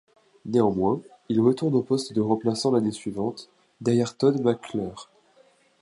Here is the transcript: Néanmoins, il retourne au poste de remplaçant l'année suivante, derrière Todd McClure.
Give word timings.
Néanmoins, 0.45 0.99
il 1.29 1.39
retourne 1.41 1.75
au 1.75 1.83
poste 1.83 2.13
de 2.13 2.21
remplaçant 2.21 2.71
l'année 2.71 2.91
suivante, 2.91 3.51
derrière 3.81 4.17
Todd 4.17 4.41
McClure. 4.43 5.11